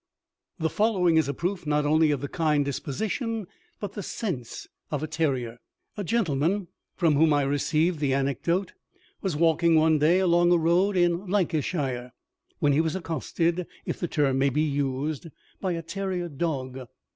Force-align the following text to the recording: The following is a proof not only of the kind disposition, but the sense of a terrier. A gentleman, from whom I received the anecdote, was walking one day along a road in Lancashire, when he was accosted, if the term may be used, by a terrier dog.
The 0.57 0.71
following 0.71 1.17
is 1.17 1.27
a 1.27 1.31
proof 1.35 1.67
not 1.67 1.85
only 1.85 2.09
of 2.09 2.21
the 2.21 2.27
kind 2.27 2.65
disposition, 2.65 3.45
but 3.79 3.93
the 3.93 4.01
sense 4.01 4.67
of 4.89 5.03
a 5.03 5.07
terrier. 5.07 5.59
A 5.95 6.03
gentleman, 6.03 6.69
from 6.95 7.17
whom 7.17 7.31
I 7.33 7.43
received 7.43 7.99
the 7.99 8.11
anecdote, 8.15 8.73
was 9.21 9.35
walking 9.35 9.75
one 9.75 9.99
day 9.99 10.17
along 10.17 10.51
a 10.51 10.57
road 10.57 10.97
in 10.97 11.27
Lancashire, 11.27 12.13
when 12.57 12.73
he 12.73 12.81
was 12.81 12.95
accosted, 12.95 13.67
if 13.85 13.99
the 13.99 14.07
term 14.07 14.39
may 14.39 14.49
be 14.49 14.63
used, 14.63 15.27
by 15.59 15.73
a 15.73 15.83
terrier 15.83 16.29
dog. 16.29 16.79